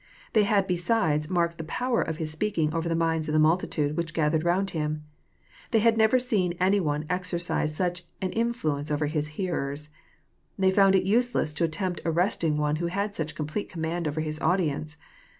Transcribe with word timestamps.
—They 0.33 0.45
had 0.45 0.65
besides 0.65 1.29
marked 1.29 1.59
the 1.59 1.63
power 1.63 2.01
of 2.01 2.17
His 2.17 2.31
speaking 2.31 2.73
over 2.73 2.89
the 2.89 2.95
minds 2.95 3.29
of 3.29 3.33
the 3.33 3.39
multitude 3.39 3.95
which 3.95 4.15
gathered 4.15 4.43
round 4.43 4.71
Him. 4.71 5.03
They 5.69 5.77
had 5.77 5.95
never 5.95 6.17
seen 6.17 6.55
any 6.59 6.79
one 6.79 7.05
ex 7.07 7.29
ercise 7.31 7.69
such 7.69 8.05
an 8.19 8.31
Influence 8.31 8.89
over 8.89 9.05
His 9.05 9.27
hearers. 9.37 9.91
They 10.57 10.71
felt 10.71 10.95
it 10.95 11.03
useless 11.03 11.53
to 11.53 11.65
attempt 11.65 12.01
arresting 12.03 12.57
one 12.57 12.77
who 12.77 12.87
had 12.87 13.13
such 13.13 13.35
complete 13.35 13.69
command 13.69 14.07
over 14.07 14.21
His 14.21 14.41
audience. 14.41 14.97